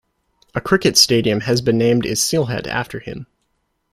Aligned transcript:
A 0.55 0.61
cricket 0.61 0.97
stadium 0.97 1.41
has 1.41 1.61
been 1.61 1.77
named 1.77 2.07
is 2.07 2.19
Sylhet 2.23 2.65
after 2.65 2.97
him. 2.99 3.27